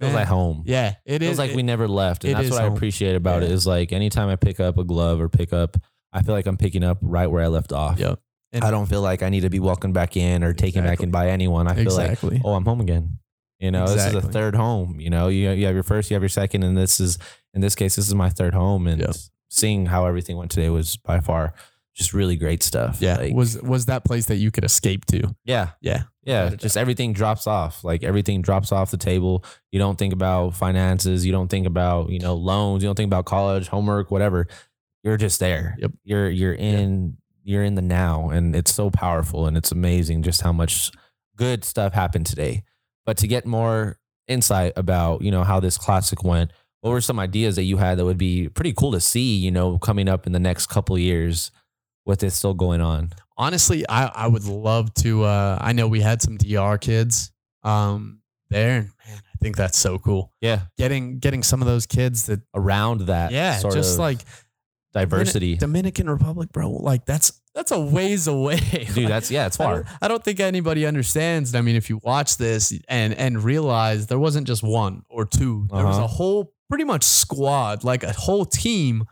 [0.00, 0.62] man, like eh, home.
[0.66, 1.38] Yeah, it feels is.
[1.38, 3.48] like it- we never left, and it that's what I appreciate about it.
[3.48, 3.54] Yeah.
[3.54, 5.76] Is like anytime I pick up a glove or pick up,
[6.12, 7.98] I feel like I'm picking up right where I left off.
[7.98, 8.18] Yep.
[8.52, 11.00] And- I don't feel like I need to be welcomed back in or taken back
[11.00, 11.68] in by anyone.
[11.68, 12.36] I feel exactly.
[12.36, 13.18] like, oh, I'm home again.
[13.60, 14.98] You know, this is a third home.
[15.00, 17.16] You know, you you have your first, you have your second, and this is
[17.54, 18.86] in this case, this is my third home.
[18.88, 19.14] And Yep.
[19.50, 21.54] seeing how everything went today was by far
[21.94, 22.98] just really great stuff.
[23.00, 25.34] yeah, Like, was was that place that you could escape to?
[25.44, 27.82] yeah, Yeah, yeah, just everything drops off.
[27.82, 29.44] Like everything drops off the table.
[29.72, 31.26] You don't think about finances.
[31.26, 32.82] You don't think about you know loans.
[32.82, 34.46] You don't think about college, homework, whatever.
[35.02, 35.76] You're just there.
[35.80, 35.92] Yep.
[36.04, 40.42] You're you're in you're in the now, and it's so powerful and it's amazing just
[40.42, 40.92] how much
[41.36, 42.62] good stuff happened today.
[43.04, 47.18] But to get more insight about you know how this classic went, what were some
[47.18, 49.36] ideas that you had that would be pretty cool to see?
[49.36, 51.50] You know, coming up in the next couple years
[52.04, 53.10] with this still going on.
[53.42, 55.24] Honestly, I I would love to.
[55.24, 57.32] Uh, I know we had some DR kids
[57.64, 60.32] um there, and man, I think that's so cool.
[60.40, 63.32] Yeah, Getting getting some of those kids that around that.
[63.32, 64.20] yeah, just like
[64.92, 65.56] diversity.
[65.56, 66.70] Dominican Republic, bro.
[66.70, 68.56] Like that's that's a ways away,
[68.94, 69.74] Dude, that's yeah, it's I far.
[69.82, 71.54] don't, I don't think anybody understands.
[71.54, 75.66] I mean, if you watch this and and realize there wasn't just one or two,
[75.72, 76.04] there was Uh-huh.
[76.04, 79.04] a whole pretty much squad, like a whole team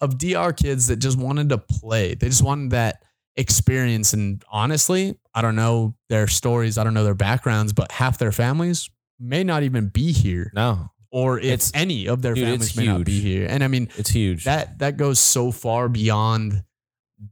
[0.00, 2.14] of DR kids that just wanted to play.
[2.14, 3.02] They just wanted that
[3.36, 4.12] experience.
[4.12, 8.32] And honestly, I don't know their stories, I don't know their backgrounds, but half their
[8.32, 8.88] families
[9.20, 12.86] may not even be here, No, or if It's- any of their dude, families may
[12.86, 13.46] not be here.
[13.48, 14.44] And I mean, it's huge.
[14.44, 16.62] that that goes so far beyond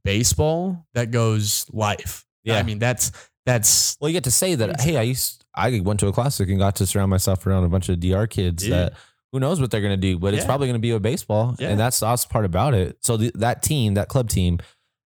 [0.04, 2.58] baseball that goes life Yeah.
[2.58, 3.10] i mean that's
[3.44, 4.80] that's well, you get to say that.
[4.80, 7.68] Hey, I used I went to a classic and got to surround myself around a
[7.68, 8.72] bunch of DR kids Dude.
[8.72, 8.92] that
[9.32, 11.70] who knows what they're gonna do, but it's probably gonna be a baseball, Yeah.
[11.70, 12.98] and that's the awesome part about it.
[13.00, 14.60] So the, that team, that club team,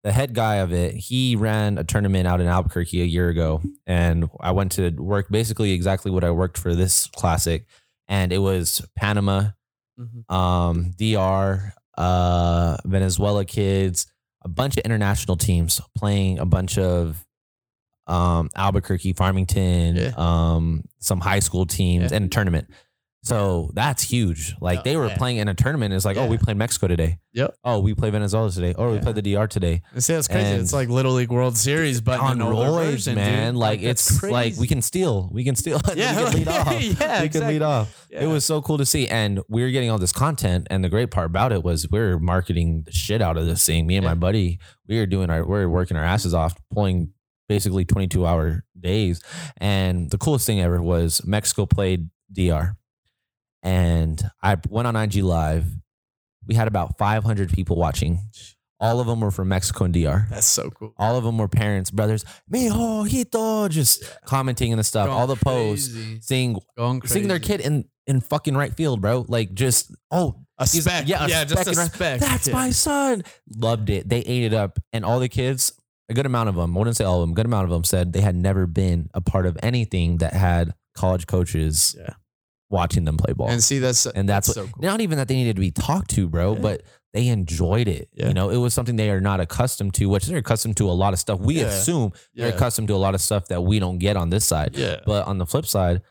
[0.03, 3.63] the head guy of it, he ran a tournament out in Albuquerque a year ago,
[3.87, 7.67] and I went to work basically exactly what I worked for this classic,
[8.09, 9.51] and it was Panama,
[10.29, 14.07] um, DR, uh, Venezuela kids,
[14.43, 17.27] a bunch of international teams playing a bunch of
[18.07, 20.13] um, Albuquerque, Farmington, Yeah.
[20.17, 22.17] um, some high school teams, Yeah.
[22.17, 22.69] and a tournament.
[23.23, 24.55] So that's huge.
[24.63, 25.17] Like Oh, they were yeah.
[25.19, 25.93] playing in a tournament.
[25.93, 27.19] It's like, oh, we played Mexico today.
[27.35, 27.55] Yep.
[27.65, 28.75] Oh, we play Venezuela today.
[28.79, 29.03] Oh, we Yeah.
[29.03, 29.83] played the DR today.
[29.99, 33.53] see that's crazy And- it's like little league world series but on roids, version, man.
[33.53, 33.61] dude.
[33.61, 35.29] Like, that's it's like we can steal.
[35.33, 35.81] We can steal.
[35.95, 36.67] yeah we can lead off.
[36.73, 37.29] yeah we exactly.
[37.29, 38.07] can lead off.
[38.11, 38.23] Yeah.
[38.23, 39.07] It was so cool to see.
[39.07, 40.67] And we were getting all this content.
[40.71, 43.65] And the great part about it was we were marketing the shit out of this
[43.67, 43.87] thing.
[43.87, 44.11] Me and Yeah.
[44.11, 47.13] my buddy, we were doing our, we were working our asses off, pulling
[47.51, 49.21] basically 22 hour days.
[49.59, 52.77] And the coolest thing ever was Mexico played DR.
[53.63, 55.67] And I went on IG Live.
[56.47, 58.19] We had about 500 people watching.
[58.83, 60.27] All of them were from Mexico and DR.
[60.31, 64.85] that's so cool All of them were parents, brothers, mijo, hito, just commenting and the
[64.85, 65.11] stuff.
[65.11, 66.59] all the posts, seeing
[67.05, 69.27] seeing their kid in in fucking right field, bro.
[69.29, 71.07] Like just oh, A speck.
[71.07, 72.21] yeah, Yeah, a just a and- speck.
[72.21, 72.55] That's Yeah.
[72.55, 73.23] my son.
[73.55, 74.09] Loved it.
[74.09, 75.75] They ate it up, and all the kids,
[76.09, 77.71] a good amount of them, I wouldn't say all of them, a good amount of
[77.71, 82.15] them said they had never been a part of anything that had college coaches Yeah.
[82.71, 83.49] Watching them play ball.
[83.49, 84.83] And see, that's and that's, what, so cool.
[84.83, 86.61] not even that they needed to be talked to, bro, Yeah.
[86.61, 88.09] but they enjoyed it.
[88.15, 88.29] Yeah.
[88.29, 90.93] You know, it was something they are not accustomed to, which they're accustomed to a
[90.93, 91.41] lot of stuff.
[91.41, 91.67] We Yeah.
[91.67, 94.77] assume they're accustomed to a lot of stuff that we don't get on this side.
[94.77, 95.01] Yeah.
[95.05, 96.03] But on the flip side,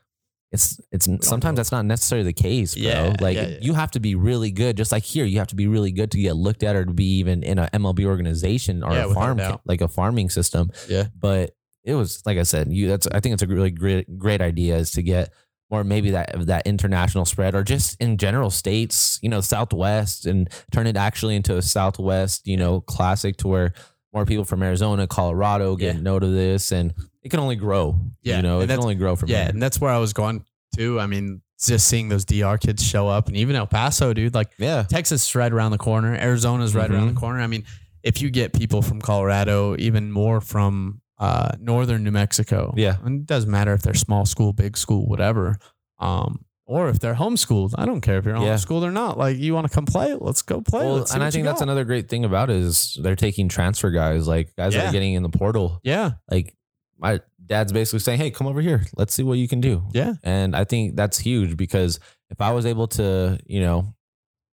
[0.51, 2.83] it's it's sometimes that's not necessarily the case, bro.
[2.83, 3.57] Yeah, like yeah, yeah.
[3.61, 6.09] you have to be really good, just like here, you have to be really good
[6.11, 9.07] to get looked at or to be even in a MLB organization or Yeah, a
[9.09, 10.71] without a farm like a farming system.
[10.89, 11.05] Yeah.
[11.17, 14.41] But it was like I said, you that's I think it's a really great great
[14.41, 15.31] idea is to get
[15.71, 20.49] more maybe that that international spread or just in general states, you know, Southwest and
[20.71, 23.73] turn it actually into a Southwest, you know, classic to where
[24.13, 26.01] more people from Arizona, Colorado get Yeah.
[26.01, 27.99] note of this and it can only grow.
[28.23, 30.13] Yeah, You know, and it can only grow from Yeah, and that's where I was
[30.13, 30.43] going
[30.77, 30.99] to.
[30.99, 34.33] I mean, just seeing those DR kids show up, and even El Paso, dude.
[34.33, 34.83] Like Yeah.
[34.83, 36.15] Texas is right around the corner.
[36.15, 37.13] Arizona's right around Mhm.
[37.15, 37.41] the corner.
[37.41, 37.65] I mean,
[38.01, 42.97] if you get people from Colorado, even more from uh, northern New Mexico, Yeah.
[43.03, 45.57] and it doesn't matter if they're small school, big school, whatever,
[45.99, 47.73] um, or if they're homeschooled.
[47.77, 48.53] I don't care if you're Yeah.
[48.55, 49.17] homeschooled or not.
[49.17, 50.85] Like you want to come play, let's go play.
[50.85, 51.63] Well, and I think that's got.
[51.63, 55.13] another great thing about it is they're taking transfer guys, like guys that are getting
[55.13, 55.79] in the portal.
[55.83, 56.55] yeah, Like
[56.97, 58.85] my dad's basically saying, Hey, come over here.
[58.95, 59.83] Let's see what you can do.
[59.93, 63.95] yeah, And I think that's huge because if I was able to, you know,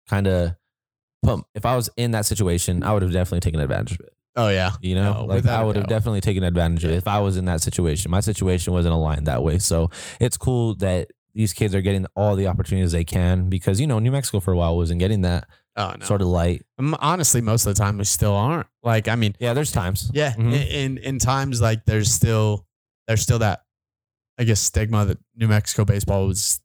[0.09, 0.55] kind of
[1.23, 4.13] put, if I was in that situation, I would have definitely taken advantage of it.
[4.37, 7.09] Oh yeah, You know, No, like I would have definitely taken advantage of it if
[7.09, 8.11] I was in that situation.
[8.11, 9.59] My situation wasn't aligned that way.
[9.59, 13.87] So it's cool that these kids are getting all the opportunities they can because, you
[13.87, 15.47] know, New Mexico for a while wasn't getting that
[15.77, 16.05] oh no.
[16.07, 16.65] sort of light.
[16.79, 18.67] Honestly, most of the time we still aren't.
[18.83, 20.11] Like, I mean, Yeah, there's times.
[20.15, 20.53] Yeah, Mhm.
[20.53, 22.67] in, in in times like there's still
[23.07, 23.63] there's still that
[24.39, 26.61] I guess stigma that New Mexico baseball was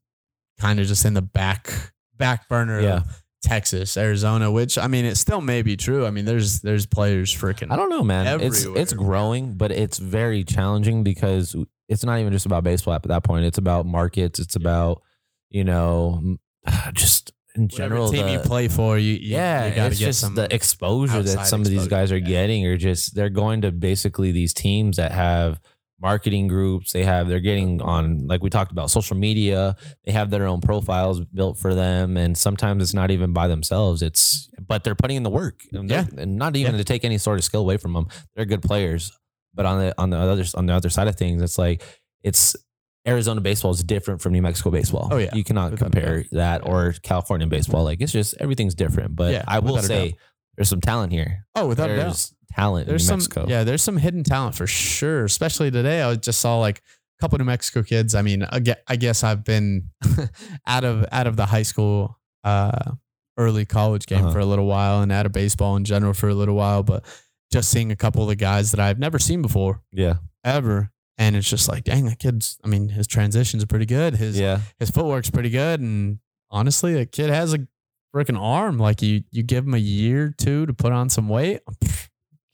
[0.60, 2.96] kind of just in the back back burner Yeah.
[2.98, 6.06] of Texas, Arizona, which I mean it still may be true.
[6.06, 8.40] I mean there's there's players freaking I don't know, man.
[8.40, 8.82] It's Everywhere.
[8.82, 11.56] it's growing, but it's very challenging because
[11.88, 13.44] it's not even just about baseball at that point.
[13.44, 14.38] It's about markets.
[14.38, 15.02] It's about
[15.50, 16.38] you know
[16.92, 18.10] just in whatever general.
[18.10, 21.46] team you play for, you, you yeah, you it's get just some the exposure that
[21.46, 22.28] some of these guys are yeah.
[22.28, 25.60] getting or just they're going to basically these teams that have
[26.02, 26.92] marketing groups.
[26.92, 29.76] They have they're getting on like we talked about social media.
[30.04, 34.02] They have their own profiles built for them, and sometimes it's not even by themselves.
[34.02, 35.60] It's but they're putting in the work.
[35.72, 36.78] And they're- and not even Yeah.
[36.78, 38.08] to take any sort of skill away from them.
[38.34, 39.12] They're good players,
[39.54, 41.82] but on the on the other on the other side of things, it's like
[42.22, 42.56] it's.
[43.04, 45.08] Arizona baseball is different from New Mexico baseball.
[45.10, 45.34] Oh, yeah.
[45.34, 47.82] you cannot Without compare that or California baseball.
[47.82, 49.16] Like it's just everything's different.
[49.16, 50.14] But Yeah, I will say
[50.56, 51.44] there's some talent here.
[51.56, 52.30] Oh, without a doubt.
[52.54, 53.46] Talent There's in some New Mexico.
[53.48, 55.24] yeah, there's some hidden talent for sure.
[55.24, 58.14] Especially today, I just saw like a couple New Mexico kids.
[58.14, 59.90] I mean, I I guess I've been
[60.66, 62.92] out of out of the high school, uh,
[63.38, 64.32] early college game Uh-huh.
[64.32, 66.82] for a little while, and out of baseball in general for a little while.
[66.82, 67.04] But
[67.52, 71.36] just seeing a couple of the guys that I've never seen before yeah, ever, and
[71.36, 72.58] it's just like, dang, that kid's.
[72.64, 74.16] I mean, his transitions are pretty good.
[74.16, 74.60] His yeah.
[74.78, 76.18] his footwork's pretty good, and
[76.50, 77.66] honestly, the kid has a
[78.14, 78.78] freaking arm.
[78.78, 81.60] Like you, you give him a year or two to put on some weight,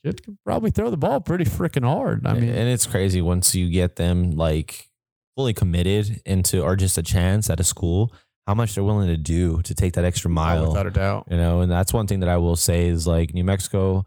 [0.03, 2.25] kid can probably throw the ball pretty freaking hard.
[2.25, 4.89] I mean, and it's crazy once you get them like
[5.35, 8.13] fully committed into or just a chance at a school,
[8.47, 10.67] how much they're willing to do to take that extra oh, mile.
[10.67, 11.27] without a doubt.
[11.29, 14.05] you know, and that's one thing that I will say is like New Mexico.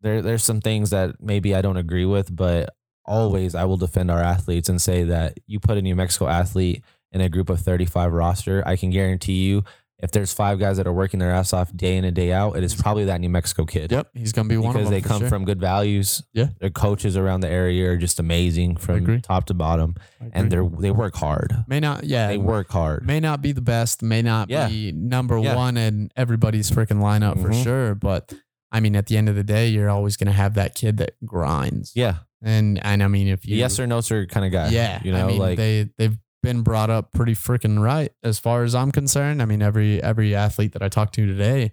[0.00, 2.70] There, there's some things that maybe I don't agree with, but
[3.04, 6.84] always I will defend our athletes and say that you put a New Mexico athlete
[7.10, 9.64] in a group of 35 roster, I can guarantee you,
[10.02, 12.56] if there's five guys that are working their ass off day in and day out,
[12.56, 13.92] it is probably that New Mexico kid.
[13.92, 15.28] Yep, he's gonna be one because of them Because they for come sure.
[15.28, 16.22] from good values.
[16.32, 16.48] Yeah.
[16.60, 19.94] their coaches around the area are just amazing from top to bottom,
[20.32, 21.54] and they're they work hard.
[21.68, 23.06] may not, yeah, They work hard.
[23.06, 24.68] may not be the best, may not Yeah.
[24.68, 25.54] be number Yeah.
[25.54, 27.62] one in everybody's freaking lineup for Mhm.
[27.62, 27.94] sure.
[27.94, 28.34] But
[28.72, 31.12] I mean, at the end of the day, you're always gonna have that kid that
[31.24, 31.92] grinds.
[31.94, 34.70] Yeah, And and I mean, if you yes or no sir kind of guy.
[34.70, 38.38] Yeah, you know, I mean, like they they've been brought up pretty freaking right as
[38.38, 39.40] far as I'm concerned.
[39.40, 41.72] I mean, every every athlete that I talked to today,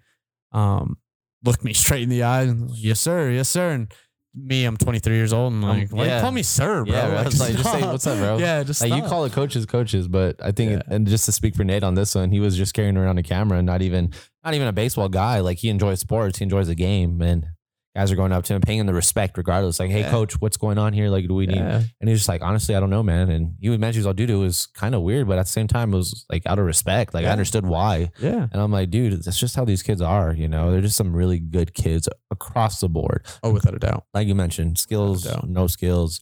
[0.51, 0.97] um,
[1.43, 3.71] looked me straight in the eye and yes sir, yes sir.
[3.71, 3.93] And
[4.35, 6.21] me, I'm 23 years old and Um, like, why you yeah.
[6.21, 6.93] call me sir, bro?
[6.93, 7.21] Yeah.
[7.25, 10.07] It's like, just say, "What's up, bro?" Yeah, just Like you call it coaches, coaches,
[10.07, 10.81] but I think, Yeah.
[10.87, 13.23] and just to speak for Nate on this one, he was just carrying around a
[13.23, 14.13] camera and not even,
[14.45, 15.39] not even a baseball guy.
[15.39, 17.47] Like he enjoys sports, he enjoys the game, and
[17.95, 19.79] guys are going up to him, paying him the respect regardless.
[19.79, 20.11] Like, hey, Yeah.
[20.11, 21.09] coach, what's going on here?
[21.09, 21.57] Like, do we need?
[21.57, 21.81] Yeah.
[21.99, 23.29] And he's just like, honestly, I don't know, man.
[23.31, 25.67] And you would mention all dude, it was kind of weird, but at the same
[25.67, 27.13] time, it was like out of respect.
[27.15, 28.47] Like I understood why, Yeah.
[28.51, 30.33] and I'm like, dude, that's just how these kids are.
[30.33, 33.25] You know, they're just some really good kids across the board.
[33.43, 34.05] Oh, without a doubt.
[34.13, 36.21] Like you mentioned, skills, no skills,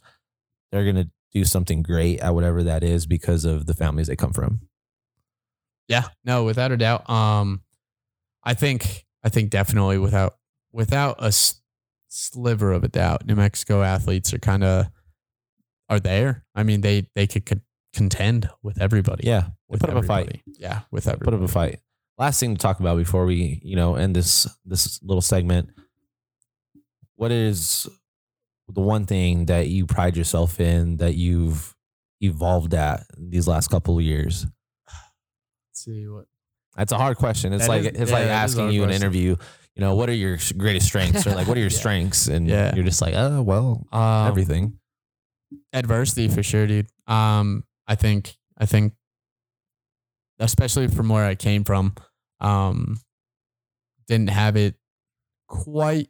[0.72, 4.32] they're gonna do something great at whatever that is because of the families they come
[4.34, 4.62] from.
[5.90, 7.10] Yeah, no, without a doubt.
[7.10, 7.62] Um,
[8.44, 10.38] I think I think definitely without
[10.78, 11.62] without a s-
[12.08, 14.86] sliver of a doubt, New Mexico athletes are kind of
[15.90, 16.46] are there.
[16.56, 17.62] I mean, they they could con-
[17.94, 19.28] contend with everybody.
[19.28, 20.42] Yeah, with put up a fight.
[20.58, 21.80] Yeah, with Put up a fight.
[22.18, 25.70] Last thing to talk about before we, you know, end this this little segment.
[27.16, 27.88] What is
[28.68, 31.76] the one thing that you pride yourself in that you've
[32.22, 34.46] evolved at these last couple of years?
[34.86, 36.26] Let's see what.
[36.76, 37.54] That's a hard question.
[37.54, 39.36] It's That like is- it's yeah, like that is a asking you in an interview.
[39.78, 41.78] You know, what are your greatest strengths, or like what are your Yeah.
[41.78, 42.28] strengths?
[42.28, 42.74] And Yeah.
[42.76, 44.80] you're just like, oh well, Um, everything.
[45.72, 46.88] adversity for sure, dude.
[47.08, 48.94] Um, I think I think,
[50.40, 51.94] especially from where I came from,
[52.40, 52.98] um,
[54.08, 54.76] didn't have it
[55.48, 56.10] quite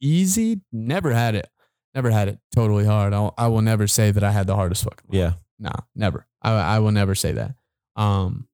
[0.00, 0.60] easy.
[0.72, 1.48] Never had it.
[1.94, 3.12] Never had it totally hard.
[3.12, 5.04] I'll, I will never say that I had the hardest fucking.
[5.10, 5.14] life.
[5.18, 6.26] Yeah, No, never.
[6.40, 7.54] I I will never say that.
[7.96, 8.48] Um,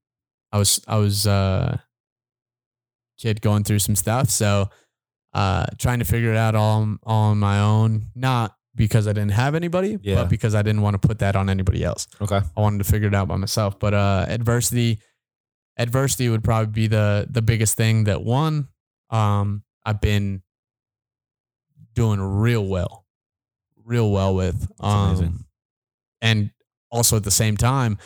[0.51, 1.79] I was I was uh
[3.19, 4.69] kid going through some stuff, so
[5.35, 8.07] uh trying to figure it out all all on my own.
[8.15, 10.15] Not because I didn't have anybody, Yeah.
[10.17, 12.07] but because I didn't want to put that on anybody else.
[12.21, 13.79] okay, I wanted to figure it out by myself.
[13.79, 15.01] But uh adversity
[15.77, 18.69] adversity would probably be the the biggest thing that one
[19.11, 20.43] um I've been
[21.95, 23.05] doing real well.
[23.85, 24.71] Real well with.
[24.81, 25.45] Um amazing.
[26.21, 26.51] and
[26.91, 27.99] also at the same time,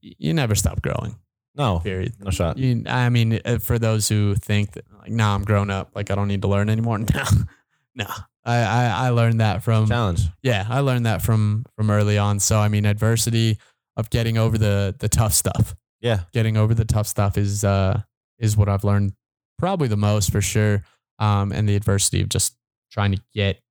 [0.00, 1.16] you never stop growing.
[1.56, 2.14] No, Period.
[2.20, 2.58] no shot.
[2.58, 6.10] You, I mean, uh, for those who think that like, nah, I'm grown up, like
[6.10, 6.98] I don't need to learn anymore.
[7.14, 8.06] No, no.
[8.44, 10.20] I, I I learned that from Challenge.
[10.42, 12.38] yeah, I learned that from from early on.
[12.40, 13.58] So I mean, adversity
[13.96, 15.74] of getting over the the tough stuff.
[16.02, 18.02] Yeah, Getting over the tough stuff is uh
[18.38, 19.14] is what I've learned
[19.58, 20.82] probably the most for sure.
[21.18, 22.54] Um, and the adversity of just
[22.92, 23.62] trying to get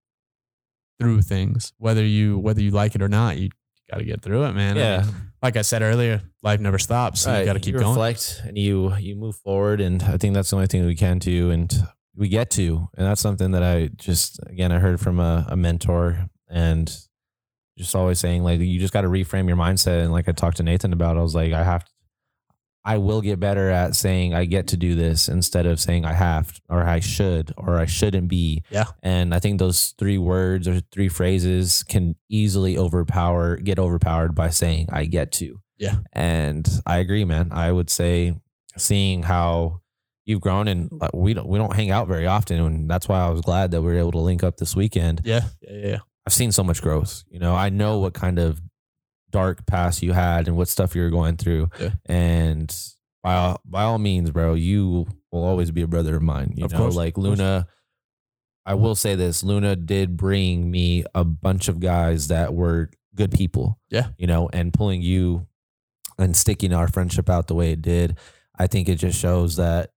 [1.00, 3.50] through things, whether you whether you like it or not, you
[3.90, 4.78] got to get through it, man.
[4.78, 5.02] I yeah.
[5.02, 7.22] mean, like I said earlier, life never stops.
[7.22, 7.92] So you got to keep you going.
[7.92, 10.96] reflect and you you move forward and i think that's the only thing that we
[10.96, 11.74] can do and
[12.16, 15.56] we get to and that's something that i just again i heard from a, a
[15.58, 16.96] mentor and
[17.78, 20.58] just always saying like you just got to reframe your mindset and like i talked
[20.58, 21.92] to nathan about i was like i have to
[22.86, 26.14] i will get better at saying i get to do this instead of saying i
[26.14, 28.86] have or i should or i shouldn't be Yeah.
[29.04, 34.50] and i think those three words or three phrases can easily overpower get overpowered by
[34.52, 35.98] saying i get to Yeah.
[36.14, 37.50] and I agree, man.
[37.52, 38.34] I would say
[38.78, 39.82] seeing how
[40.26, 43.20] you've grown and uh, we don't we don't hang out very often and that's why
[43.20, 45.22] I was glad that we were able to link up this weekend.
[45.26, 45.98] Yeah, yeah, yeah.
[46.26, 47.24] I've seen so much growth.
[47.30, 48.60] You know, I know what kind of
[49.36, 51.70] dark past you had and what stuff you were going through.
[51.80, 51.90] Yeah.
[52.06, 52.76] And
[53.24, 56.54] by all, by all means, bro, you will always be a brother of mine.
[56.56, 57.18] You Of know, course, like.
[57.18, 57.68] Luna
[58.68, 63.32] I will say this, Luna did bring me a bunch of guys that were good
[63.32, 64.08] people Yeah.
[64.18, 65.46] you know, and pulling you
[66.18, 68.18] and sticking our friendship out the way it did,
[68.58, 69.92] I think it just shows that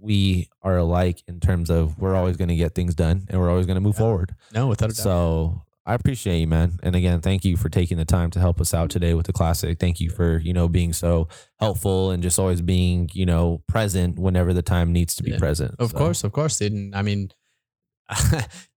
[0.00, 3.50] we are alike in terms of we're always going to get things done and we're
[3.50, 4.06] always going to move Yeah.
[4.06, 4.34] forward.
[4.54, 5.02] No, without a doubt.
[5.02, 6.78] So I appreciate you, man.
[6.82, 9.32] And again, thank you for taking the time to help us out today with the
[9.32, 9.78] classic.
[9.78, 11.28] Thank you for, you know, being so
[11.60, 15.38] helpful and just always being, you know, present whenever the time needs to be Yeah.
[15.38, 15.76] present.
[15.78, 16.94] Of So, course, of course, didn't.
[16.94, 17.30] I mean,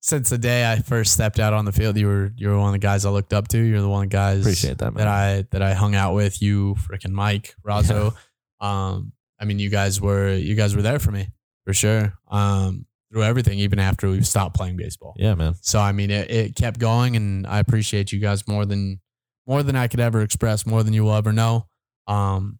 [0.01, 2.69] since the day I first stepped out on the field, you were you were one
[2.69, 3.57] of the guys I looked up to.
[3.59, 5.05] You're the one of the guys Appreciate that, man.
[5.05, 6.41] that I that I hung out with.
[6.41, 8.15] You, freaking Mike, Razzo.
[8.59, 11.29] Um, I mean, you guys were you guys were there for me
[11.65, 12.13] for sure.
[12.27, 15.13] Um, through everything, even after we stopped playing baseball.
[15.17, 15.55] yeah, man.
[15.61, 18.99] So I mean, it, it kept going, and I appreciate you guys more than
[19.47, 21.65] more than I could ever express, more than you will ever know.
[22.07, 22.59] Um,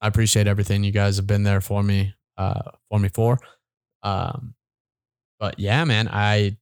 [0.00, 3.38] I appreciate everything you guys have been there for me, uh, for me for.
[4.02, 4.54] Um,
[5.38, 6.56] but yeah, man, I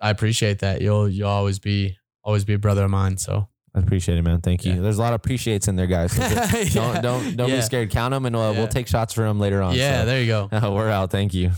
[0.00, 0.80] I appreciate that.
[0.82, 3.16] You'll you'll always be always be a brother of mine.
[3.18, 4.40] So I appreciate it, man.
[4.40, 4.74] Thank you.
[4.74, 4.80] Yeah.
[4.80, 6.12] There's a lot of appreciates in there, guys.
[6.12, 6.82] So just Yeah.
[6.92, 7.56] don't don't don't Yeah.
[7.56, 7.90] be scared.
[7.90, 8.50] Count them, and Yeah.
[8.52, 9.74] we'll take shots for them later on.
[9.74, 10.48] yeah, So, there you go.
[10.74, 11.10] we're out.
[11.10, 11.50] Thank you.